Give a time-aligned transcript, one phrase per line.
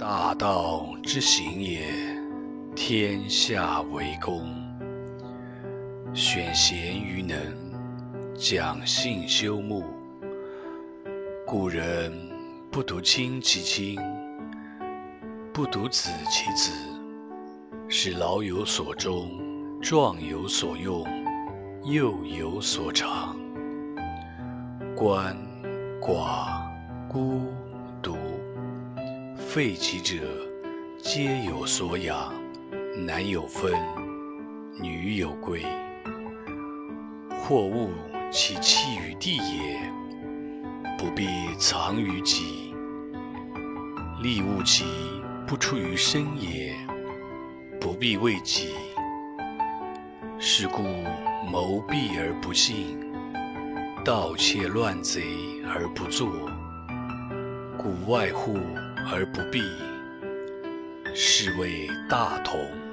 [0.00, 1.82] 大道之行也，
[2.74, 4.48] 天下为公。
[6.14, 7.36] 选贤与能，
[8.34, 9.84] 讲信修睦。
[11.46, 12.10] 古人
[12.72, 14.00] 不独亲其亲，
[15.52, 16.72] 不独子其子，
[17.86, 19.30] 使老有所终，
[19.82, 21.06] 壮有所用，
[21.84, 23.36] 幼有所长。
[24.96, 25.36] 鳏、
[26.00, 26.62] 寡、
[27.06, 27.42] 孤、
[29.52, 30.14] 废疾者，
[30.98, 32.32] 皆有所养，
[33.04, 33.74] 男有分，
[34.80, 35.60] 女有归。
[37.36, 37.90] 或物
[38.30, 39.80] 其弃于地也，
[40.96, 41.26] 不必
[41.58, 42.72] 藏于己；
[44.22, 44.84] 利物其
[45.48, 46.72] 不出于身也，
[47.80, 48.68] 不必为己。
[50.38, 50.84] 是故
[51.50, 52.96] 谋闭而不信，
[54.04, 55.24] 盗窃乱贼
[55.66, 56.48] 而不作，
[57.76, 58.56] 故外户
[59.06, 59.62] 而不必，
[61.14, 62.89] 是谓大同。